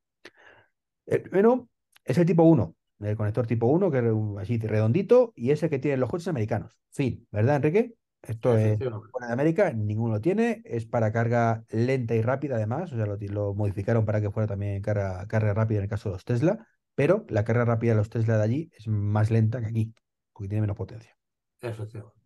[1.06, 1.70] El primero
[2.04, 4.06] es el tipo 1, el conector tipo 1, que es
[4.40, 6.78] así redondito, y es el que tienen los coches americanos.
[6.92, 7.96] Fin, ¿verdad, Enrique?
[8.22, 12.92] Esto es fuera de América, ninguno lo tiene, es para carga lenta y rápida además,
[12.92, 16.10] o sea, lo, lo modificaron para que fuera también carga, carga rápida en el caso
[16.10, 19.62] de los Tesla, pero la carga rápida de los Tesla de allí es más lenta
[19.62, 19.94] que aquí,
[20.34, 21.16] porque tiene menos potencia.
[21.62, 22.17] Efectivamente.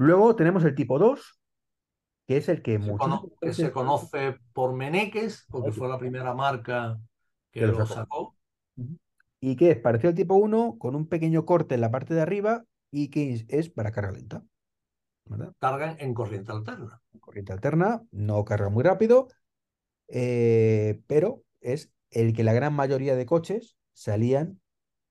[0.00, 1.38] Luego tenemos el tipo 2,
[2.26, 5.98] que es el que Se muchísimos cono- que se conoce por Meneques, porque fue la
[5.98, 6.98] primera marca
[7.52, 8.34] que que lo sacó.
[9.42, 12.22] Y que es parecido al tipo 1 con un pequeño corte en la parte de
[12.22, 14.42] arriba y que es, para carga lenta.
[15.26, 15.52] ¿verdad?
[15.58, 17.02] Cargan en corriente alterna.
[17.20, 19.28] Corriente alterna, no carga muy rápido,
[20.08, 24.60] eh, pero es el que la gran mayoría de coches salían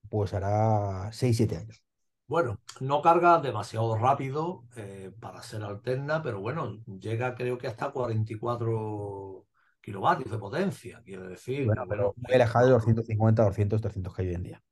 [0.08, 1.84] pues hará 6-7 años.
[2.30, 7.90] Bueno, no carga demasiado rápido eh, para ser alterna, pero bueno, llega creo que hasta
[7.90, 9.46] 44
[9.80, 11.02] kilovatios de potencia.
[11.04, 14.42] Quiere decir bueno, pero muy alejado de los 150, 200, 300 que hay hoy en
[14.42, 14.62] día.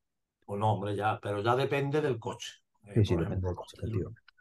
[0.44, 2.53] pues no, hombre, ya, pero ya depende del coche.
[2.87, 3.77] Eh, Sí, sí, depende ejemplo, del coche,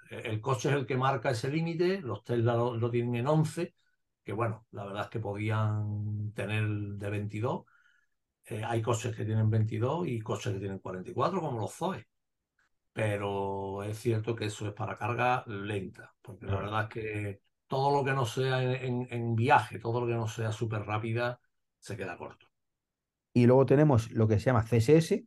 [0.09, 3.75] el coche es el que marca ese límite, los Tesla lo, lo tienen en 11,
[4.23, 7.65] que bueno, la verdad es que podían tener de 22.
[8.45, 12.07] Eh, hay coches que tienen 22 y coches que tienen 44, como los Zoe.
[12.97, 17.91] Pero es cierto que eso es para carga lenta, porque la verdad es que todo
[17.95, 21.39] lo que no sea en, en- en viaje, todo lo que no sea súper rápida,
[21.79, 22.47] se queda corto.
[23.33, 25.25] Y luego tenemos lo que se llama CSS,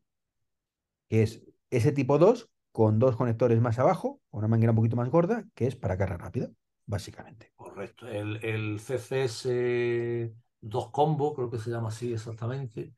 [1.08, 4.96] que es ese tipo 2 con dos conectores más abajo, con una manguera un poquito
[4.96, 6.50] más gorda, que es para carga rápida,
[6.86, 7.52] básicamente.
[7.54, 8.08] Correcto.
[8.08, 12.94] El, el CCS 2 Combo, creo que se llama así exactamente,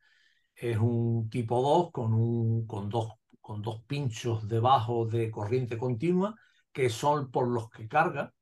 [0.54, 6.34] es un tipo 2 con, un, con, dos, con dos pinchos debajo de corriente continua,
[6.72, 8.32] que son por los que carga.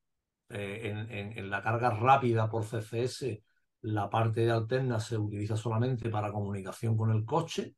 [0.51, 3.43] Eh, en, la carga rápida por CCS,
[3.83, 7.75] la parte de alterna se utiliza solamente para comunicación con el coche.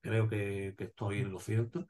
[0.00, 1.86] Creo que, que estoy en lo cierto.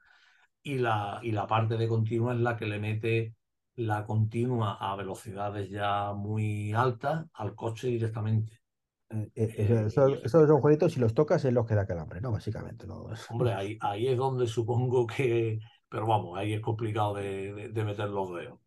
[0.63, 3.35] Y la, y la parte de continua es la que le mete
[3.77, 8.60] la continua a velocidades ya muy altas al coche directamente.
[9.11, 12.21] Eh, eh, Eh, eso- eso- esos agujeritos, si los tocas, es los que da calambre,
[12.21, 12.33] ¿no?
[12.33, 12.87] Básicamente.
[12.87, 13.07] ¿no?
[13.29, 17.85] Hombre, ahí, ahí es donde supongo que, pero vamos, ahí es complicado de, de- de
[17.85, 18.59] meter los dedos.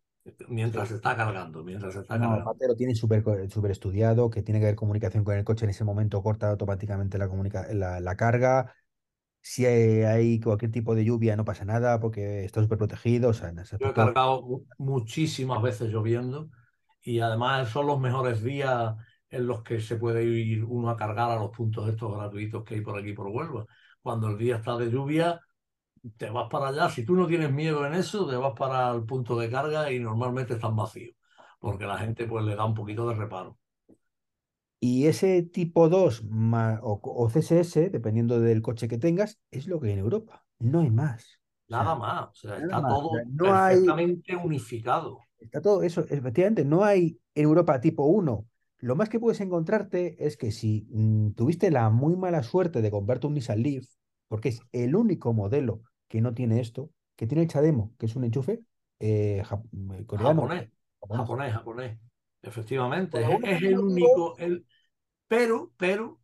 [0.47, 2.51] Mientras se está cargando, mientras se está No, cargando.
[2.51, 3.23] aparte lo tienen súper
[3.71, 7.27] estudiado, que tiene que haber comunicación con el coche en ese momento, corta automáticamente la,
[7.27, 8.73] comunica- la, la carga.
[9.41, 13.29] Si hay, hay cualquier tipo de lluvia, no pasa nada porque está súper protegido.
[13.31, 16.49] O sea, en ese Yo he cargado mu- muchísimas veces lloviendo
[17.01, 18.95] y además son los mejores días
[19.33, 22.75] en los que se puede ir uno a cargar a los puntos estos gratuitos que
[22.75, 23.65] hay por aquí por Huelva.
[24.01, 25.39] Cuando el día está de lluvia,
[26.17, 26.89] te vas para allá.
[26.89, 29.99] Si tú no tienes miedo en eso, te vas para el punto de carga y
[29.99, 31.15] normalmente están vacíos,
[31.59, 33.57] porque la gente pues le da un poquito de reparo.
[34.79, 39.79] Y ese tipo 2 ma- o, o CSS, dependiendo del coche que tengas, es lo
[39.79, 40.45] que hay en Europa.
[40.59, 41.39] No hay más.
[41.71, 42.99] O sea, Nada más, o sea, está más.
[43.01, 45.19] Todo no hay, perfectamente unificado.
[45.39, 46.01] está todo eso.
[46.09, 48.47] Efectivamente, no hay en Europa tipo 1.
[48.83, 52.91] Lo más que puedes encontrarte es que si mm, tuviste la muy mala suerte de
[52.91, 53.85] comprarte un Nissan Leaf,
[54.27, 58.15] porque es el único modelo que no tiene esto, que tiene el Chademo, que es
[58.15, 58.61] un enchufe
[58.99, 59.63] eh, jap-
[59.99, 60.69] eh, coreano, Japonés,
[61.01, 61.27] japonés.
[61.27, 61.99] japonés, japonés.
[62.41, 64.65] Efectivamente, Por es, el único, el,
[65.27, 66.21] pero, pero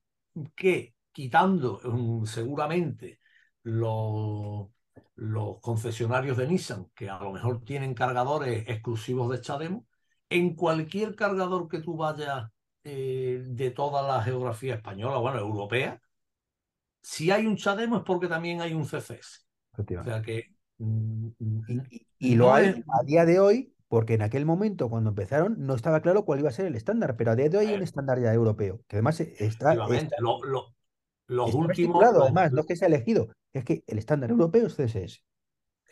[0.56, 3.20] que quitando mm, seguramente
[3.64, 4.70] los,
[5.16, 9.88] los concesionarios de Nissan, que a lo mejor tienen cargadores exclusivos de Chademo,
[10.30, 12.50] en cualquier cargador que tú vayas
[12.84, 16.02] eh, de toda la geografía española, bueno, europea,
[17.02, 19.40] si hay un Chademo es porque también hay un CCS.
[20.00, 20.44] O sea que
[20.78, 24.46] mm, mm, Y, y lo no hay es- a día de hoy, porque en aquel
[24.46, 27.50] momento, cuando empezaron, no estaba claro cuál iba a ser el estándar, pero a día
[27.50, 27.84] de hoy hay un Eh.
[27.84, 30.76] estándar ya europeo, que además está, efectivamente, está, lo- lo-
[31.28, 34.76] los está últimos, además, no es que sea elegido, es que el estándar europeo es
[34.76, 35.20] CSS.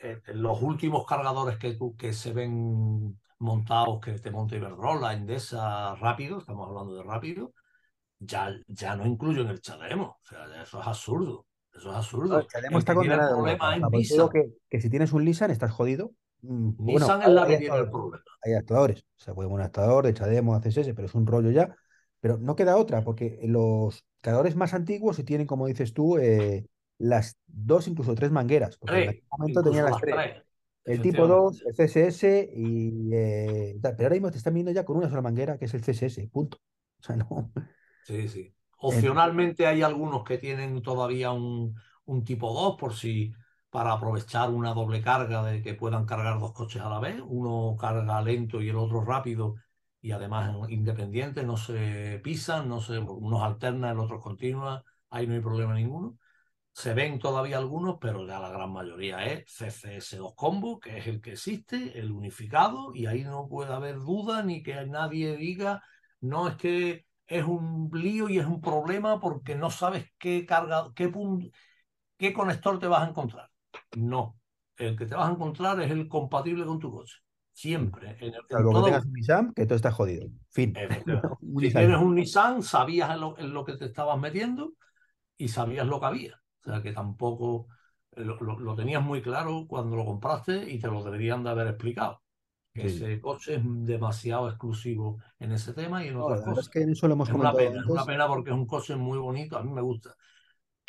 [0.01, 5.95] eh, los últimos cargadores que, tú- que se ven montados, que te monta Iberdrola, Endesa,
[5.95, 7.53] rápido, estamos hablando de rápido,
[8.19, 10.19] ya, ya no incluyen el Chademo.
[10.23, 11.45] O sea, eso es absurdo.
[11.73, 12.39] Eso es absurdo.
[12.39, 14.29] El Chademo está condenado en problema es Nissan.
[14.29, 16.11] que, que si tienes un Nissan estás jodido.
[16.41, 18.23] Mm, Bueno, Nissan es hay, la que tiene el problema.
[18.43, 19.01] hay actuadores.
[19.01, 21.75] O sea, puede un actuador de Chademo a CSS, pero es un rollo ya.
[22.19, 26.67] Pero no queda otra, porque los cargadores más antiguos sí tienen, como dices tú, eh,
[26.97, 30.15] las dos, incluso tres mangueras, porque en aquel momento tenían las las tres.
[30.15, 30.43] tres.
[30.87, 31.67] El tipo 2, efectivamente.
[31.67, 33.79] el CSS y eh.
[33.81, 36.27] Pero ahora mismo te están viendo ya con una sola manguera, que es el CSS,
[36.31, 36.57] punto.
[36.99, 37.51] O sea, no.
[38.03, 38.53] Sí, sí.
[38.79, 43.33] Opcionalmente hay algunos que tienen todavía un, un tipo 2 por si
[43.69, 47.75] para aprovechar una doble carga de que puedan cargar dos coches a la vez, uno
[47.77, 49.55] carga lento y el otro rápido
[50.01, 55.33] y además independientes, no se pisan, no se, unos alternan, el otro continua, ahí no
[55.33, 56.17] hay problema ninguno.
[56.77, 61.21] Se ven todavía algunos, pero ya la gran mayoría es CCS2 Combo, que es el
[61.21, 65.81] que existe, el unificado, y ahí no puede haber duda ni que nadie diga,
[66.21, 70.91] no es que es un lío y es un problema porque no sabes qué carga,
[70.93, 71.11] qué,
[72.15, 73.49] qué conector te vas a encontrar.
[73.95, 74.37] No,
[74.75, 77.15] el que te vas a encontrar es el compatible con tu coche.
[77.53, 80.27] Siempre, en, en salvo que tengas un Nissan, que todo está jodido.
[80.51, 80.75] Fin.
[81.41, 81.81] Si Nissan.
[81.81, 84.73] tienes un Nissan, sabías en lo, en lo que te estabas metiendo
[85.37, 86.39] y sabías lo que había.
[86.67, 87.67] Sea que tampoco
[88.15, 91.49] eh, lo, lo- lo tenías muy claro cuando lo compraste y te lo deberían de
[91.51, 92.21] haber explicado.
[92.73, 92.87] Que Sí.
[92.87, 96.69] ese coche es demasiado exclusivo en ese tema y en otras es cosas.
[96.69, 98.95] que en eso lo hemos Es una pena, es una pena porque es un coche
[98.95, 100.15] muy bonito, a mí me gusta.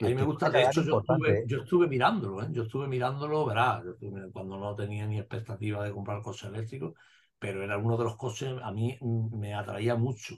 [0.01, 1.45] A mí me gusta, de hecho yo estuve, ¿eh?
[1.45, 2.49] yo estuve mirándolo, ¿eh?
[2.53, 3.85] Yo estuve mirándolo, verás,
[4.33, 6.95] cuando no tenía ni expectativa de comprar coches eléctricos,
[7.39, 10.37] pero era uno de los coches, a mí mm, me atraía mucho,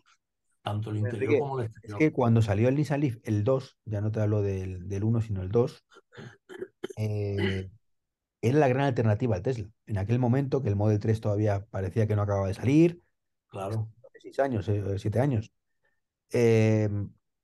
[0.63, 1.99] tanto el interior Enrique, como el es exterior.
[1.99, 5.21] que cuando salió el Nissan Leaf, el 2, ya no te hablo del, del 1,
[5.23, 5.85] sino el 2,
[6.97, 7.71] eh,
[8.43, 9.69] era la gran alternativa al Tesla.
[9.87, 13.03] En aquel momento, que el Model 3 todavía parecía que no acababa de salir,
[13.49, 13.89] Claro.
[14.09, 14.67] hace 6 años,
[14.99, 15.53] 7 años,
[16.33, 16.89] eh,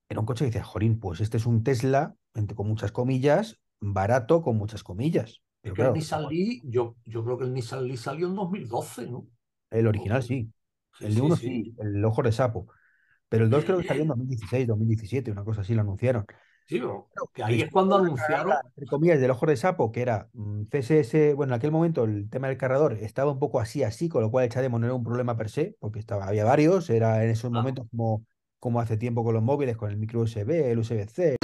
[0.08, 2.16] era un coche que decía, Jorín, pues este es un Tesla,
[2.54, 5.42] con muchas comillas, barato con muchas comillas.
[5.62, 9.06] Es Pero el Nissan Leaf, yo, yo creo que el Nissan Leaf salió en 2012,
[9.10, 9.26] ¿no?
[9.70, 10.52] el original sí,
[10.92, 11.46] Sí, el de sí, 1 sí.
[11.48, 12.68] sí, el ojo de sapo,
[13.28, 16.24] pero el 2 creo que salió en 2016, 2017, una cosa así, lo anunciaron.
[16.66, 20.28] Sí, pero que ahí es cuando anunciaron, entre comillas, del ojo de sapo, que era
[20.32, 24.08] mm, CSS, bueno, en aquel momento el tema del cargador estaba un poco así, así,
[24.08, 26.90] con lo cual el Chademo no era un problema per se, porque estaba, había varios,
[26.90, 28.26] era en esos momentos como,
[28.58, 31.36] como hace tiempo con los móviles, con el micro USB, el USB-C,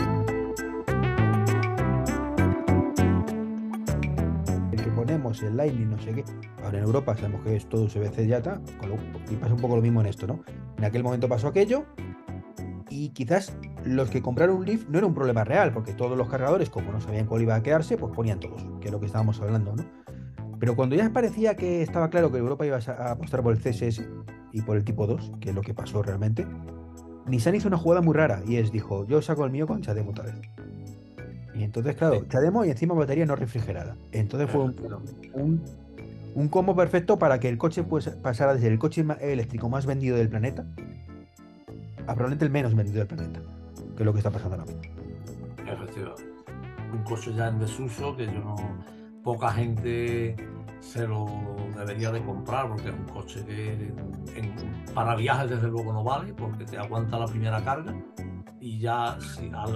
[5.42, 6.24] ponemos, el Lightning, no sé qué.
[6.64, 8.60] Ahora en Europa sabemos que es todo USB-C ya está,
[9.30, 10.42] y pasa un poco lo mismo en esto, ¿no?
[10.78, 11.84] En aquel momento pasó aquello,
[12.88, 16.28] y quizás los que compraron un Leaf no era un problema real, porque todos los
[16.28, 19.06] cargadores, como no sabían cuál iba a quedarse, pues ponían todos, que es lo que
[19.06, 19.84] estábamos hablando, ¿no?
[20.58, 24.06] Pero cuando ya parecía que estaba claro que Europa iba a apostar por el CSS
[24.52, 26.46] y por el tipo 2, que es lo que pasó realmente,
[27.26, 30.10] Nissan hizo una jugada muy rara y es, dijo, yo saco el mío con Chademo
[30.10, 30.40] otra vez.
[31.64, 32.24] Entonces, claro.
[32.28, 33.96] Chademo y encima batería no refrigerada.
[34.12, 34.76] Entonces fue un,
[35.34, 35.62] un
[36.34, 39.84] Un combo perfecto para que el coche pues, pasara de ser el coche eléctrico más
[39.84, 40.64] vendido del planeta
[42.06, 43.40] a probablemente el menos vendido del planeta,
[43.96, 44.82] que es lo que está pasando ahora mismo.
[45.66, 46.24] Efectivamente.
[46.92, 48.56] Un coche ya en desuso que yo no.
[49.22, 50.34] Poca gente
[50.80, 51.26] se lo
[51.76, 53.92] debería de comprar porque es un coche que
[54.92, 57.94] para viajes desde luego no vale porque te aguanta la primera carga
[58.62, 59.18] y ya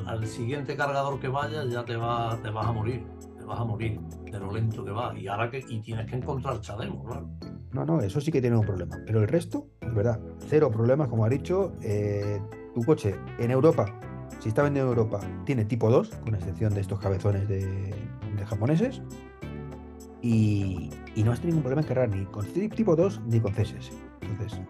[0.06, 3.04] al, siguiente cargador que vayas ya te, va, te vas a morir,
[3.36, 6.16] te vas a morir de lo lento que va y ahora que y tienes que
[6.16, 7.28] encontrar chademo, claro.
[7.72, 11.08] No, no, eso sí que tiene un problema, pero el resto, es verdad, cero problemas,
[11.08, 12.40] como ha dicho, eh,
[12.74, 13.86] tu coche en Europa,
[14.38, 18.46] si está vendido en Europa, tiene tipo 2, con excepción de estos cabezones de, de
[18.46, 19.02] japoneses,
[20.22, 20.90] y,
[21.24, 23.92] no has tenido ningún problema en cargar ni con tipo 2 ni con CSS.
[24.22, 24.60] Entonces,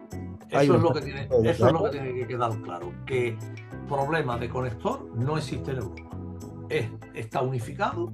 [0.50, 3.36] eso, es lo, que tiene, eso es lo que tiene que quedar claro, que
[3.86, 6.16] problema de conector no existe en Europa.
[6.68, 8.12] Es, está unificado,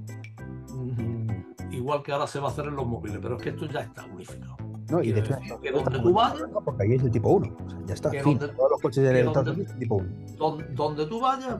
[0.69, 3.65] mm, igual que ahora se va a hacer en los móviles, pero es que esto
[3.65, 4.57] ya está unificado.
[4.89, 7.69] No, y de hecho, que donde tú vayas, porque ahí es el tipo 1, o
[7.69, 8.09] sea, ya está.
[8.09, 10.09] Fin, todos los coches de donde, tipo 1.
[10.37, 11.57] Donde, donde tú vayas,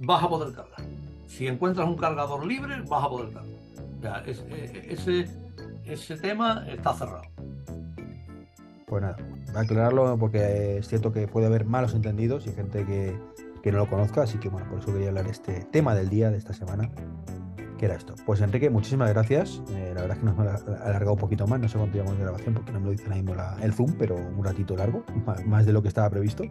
[0.00, 0.80] vas a poder cargar.
[1.26, 4.28] Si encuentras un cargador libre, vas a poder cargar.
[4.28, 5.26] E, ese,
[5.84, 7.24] ese tema está cerrado.
[8.86, 9.16] Pues nada,
[9.54, 13.16] a aclararlo porque es cierto que puede haber malos entendidos y gente que,
[13.70, 16.30] no lo conozca, así que bueno, por eso quería hablar de este tema del día
[16.30, 16.90] de esta semana,
[17.78, 18.14] que era esto.
[18.26, 19.62] Pues Enrique, muchísimas gracias.
[19.70, 22.16] Eh, la verdad es que nos hemos alargado un poquito más, no sé cuánto llevamos
[22.16, 25.04] de grabación porque no me lo dice ahí mismo el Zoom, pero un ratito largo,
[25.46, 26.44] más de lo que estaba previsto.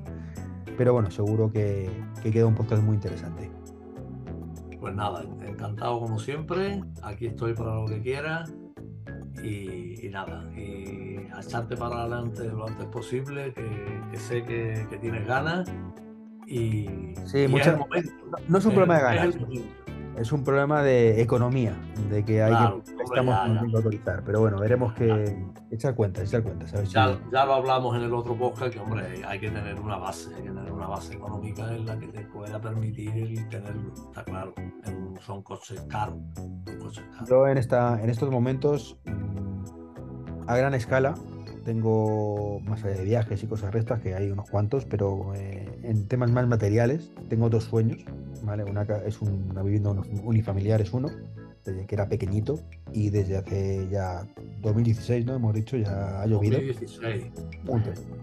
[0.77, 1.89] Pero bueno, seguro que,
[2.23, 3.51] que queda un podcast muy interesante.
[4.79, 6.81] Pues nada, encantado como siempre.
[7.03, 8.51] Aquí estoy para lo que quieras.
[9.43, 15.71] Y, nada, y echarte para adelante lo antes posible, que, sé que, tienes ganas.
[16.51, 17.77] Y, sí, muchas,
[18.47, 19.35] no, es un problema de ganas
[20.17, 21.75] es un problema de economía,
[22.09, 23.35] de que hay que, estamos
[23.69, 24.23] que autorizar.
[24.23, 25.35] Pero bueno, veremos que
[25.71, 26.65] echar cuenta, echar cuenta.
[26.65, 30.33] Ya, ya, lo hablamos en el otro podcast, que hombre, hay que tener una base,
[30.35, 34.53] hay que tener una base económica en la que te pueda permitir tenerlo, está claro.
[35.21, 36.17] son coches caros,
[37.27, 41.15] Yo en, esta, en estos momentos, mm, a gran escala,
[41.63, 46.07] tengo más allá de viajes y cosas restas, que hay unos cuantos, pero eh, en
[46.07, 47.99] temas más materiales, tengo dos sueños
[48.43, 48.63] ¿vale?
[48.63, 49.91] Una, es una vivienda
[50.23, 51.09] unifamiliar, es uno,
[51.63, 52.59] desde que era pequeñito
[52.91, 54.25] y desde hace ya
[54.61, 55.35] 2016, ¿no?
[55.35, 56.57] Hemos dicho, ya ha llovido.
[56.57, 57.25] 2016.
[57.67, 58.15] Un Tesla.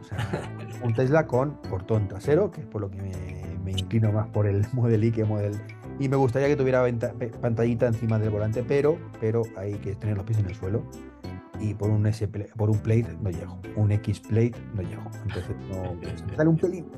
[0.00, 4.26] O sea, un Tesla con portón trasero, que es por lo que me, inclino más
[4.28, 5.52] por el Model I que Model
[6.00, 6.86] y me gustaría que tuviera
[7.40, 10.82] pantallita encima del volante, pero, pero hay que tener los pies en el suelo
[11.60, 15.02] y por un S por un plate no llego, un X plate no llego.
[15.26, 16.56] Entonces no sale un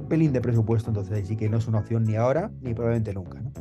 [0.09, 3.41] pelín, de presupuesto, entonces sí que no es una opción ni ahora ni probablemente nunca,
[3.41, 3.53] ¿no?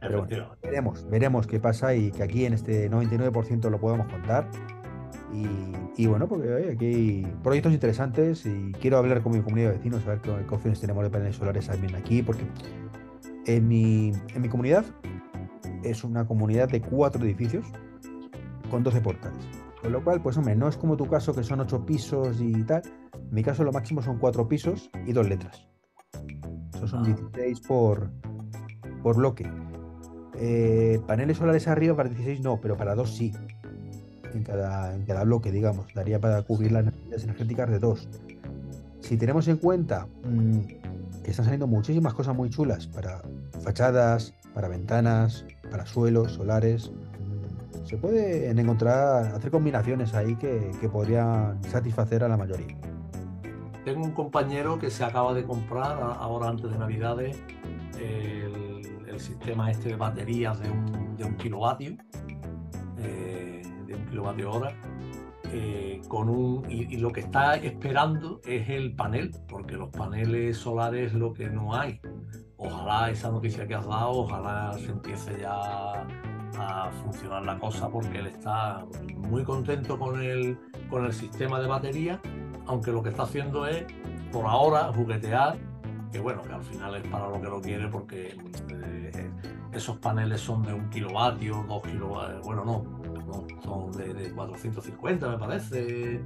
[0.00, 4.48] Pero bueno, veremos, veremos qué pasa y que aquí en este 99% lo podamos contar.
[5.96, 10.06] Y, bueno, porque aquí hay proyectos interesantes y quiero hablar con mi comunidad de vecinos,
[10.06, 12.44] a ver qué, opciones tenemos de paneles solares también aquí, porque
[13.44, 14.86] en mi, en mi comunidad
[15.82, 17.66] es una comunidad de cuatro edificios,
[18.68, 19.44] con 12 portales.
[19.82, 22.62] Con lo cual, pues hombre, no es como tu caso que son 8 pisos y
[22.64, 22.82] tal.
[23.14, 25.66] En mi caso lo máximo son 4 pisos y 2 letras.
[26.74, 27.64] Eso son 16 ah.
[27.68, 28.10] por,
[29.02, 29.50] por bloque.
[30.34, 33.32] Eh, paneles solares arriba para 16 no, pero para 2 sí.
[34.34, 35.86] En cada, en cada bloque, digamos.
[35.94, 38.08] Daría para cubrir las necesidades energéticas de 2.
[39.00, 40.58] Si tenemos en cuenta mmm,
[41.24, 43.22] que están saliendo muchísimas cosas muy chulas para
[43.62, 46.90] fachadas, para ventanas, para suelos solares,
[47.88, 52.76] se pueden encontrar, hacer combinaciones ahí que, podrían satisfacer a la mayoría.
[53.82, 57.42] Tengo un compañero que se acaba de comprar ahora antes de Navidades
[57.98, 61.96] el, sistema este de baterías de un, kilovatio,
[62.98, 64.72] eh, de un kilovatio hora,
[65.52, 70.58] eh, con un, y, y, lo que está esperando es el panel, porque los paneles
[70.58, 72.00] solares lo que no hay.
[72.58, 76.06] Ojalá esa noticia que has dado, ojalá se empiece ya
[76.60, 78.84] a funcionar la cosa porque él está
[79.16, 80.58] muy contento con el,
[80.90, 82.20] con el sistema de batería,
[82.66, 83.84] aunque lo que está haciendo es,
[84.32, 85.56] por ahora, juguetear,
[86.12, 88.36] que bueno, que al final es para lo que lo quiere porque
[88.70, 89.30] eh,
[89.72, 92.98] esos paneles son de un kilovatio, dos kilovatios, bueno, no,
[93.62, 96.20] son de, 450 me parece,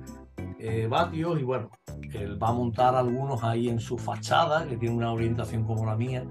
[0.59, 1.71] eh, vatios y bueno,
[2.13, 5.97] él va a montar algunos ahí en su fachada, que tiene una orientación como la
[5.97, 6.25] mía,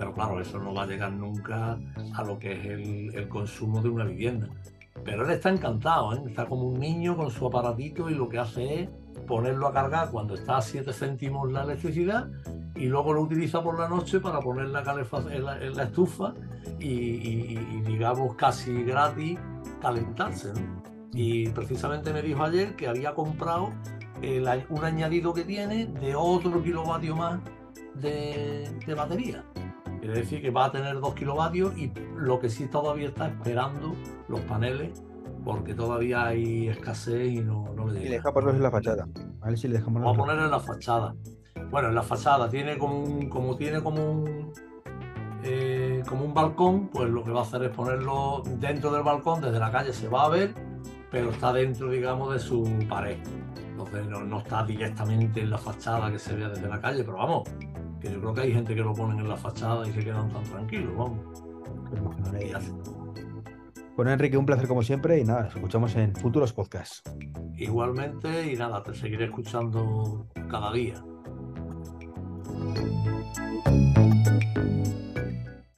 [0.00, 1.78] pero claro, eso no va a llegar nunca
[2.14, 4.48] a lo que es el, consumo de una vivienda.
[5.04, 6.22] Pero él está encantado, ¿eh?
[6.26, 8.88] está como un niño con su aparatito y lo que hace es
[9.26, 12.30] ponerlo a cargar cuando está a 7 céntimos la electricidad
[12.74, 16.32] y luego lo utiliza por la noche para poner la en la, estufa
[16.78, 19.38] y, digamos casi gratis
[19.82, 20.54] calentarse.
[21.12, 23.70] Y precisamente me dijo ayer que había comprado
[24.70, 27.38] un añadido que tiene de otro kilovatio más
[27.96, 29.44] de batería.
[30.00, 33.94] Quiere decir que va a tener 2 kilovatios y lo que sí todavía está esperando
[34.28, 35.02] los paneles
[35.44, 39.08] porque todavía hay escasez y no, no le Y deja ponerlos en la fachada.
[39.40, 41.14] A ver si le dejamos Vamos a poner en la fachada.
[41.70, 44.52] Bueno, en la fachada tiene como un, como tiene como un
[45.42, 49.40] eh, como un balcón, pues lo que va a hacer es ponerlo dentro del balcón,
[49.40, 50.54] desde la calle se va a ver,
[51.10, 53.16] pero está dentro, digamos, de su pared.
[53.70, 57.16] Entonces no, no está directamente en la fachada que se vea desde la calle, pero
[57.16, 57.48] vamos,
[58.00, 60.30] que yo creo que hay gente que lo ponen en la fachada y se quedan
[60.30, 61.18] tan tranquilos, vamos.
[63.96, 67.02] Bueno, Enrique, un placer como siempre y nada, nos escuchamos en futuros podcasts.
[67.56, 71.02] Igualmente y nada, te seguiré escuchando cada día.